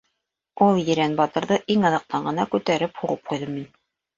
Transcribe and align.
Ул 0.67 0.79
ерән 0.87 1.13
батырҙы 1.19 1.59
иң 1.75 1.85
аҙаҡтан 1.91 2.27
ғына 2.31 2.49
күтәреп 2.57 2.99
һуғып 3.03 3.25
ҡуйҙым 3.31 3.57
мин. 3.61 3.71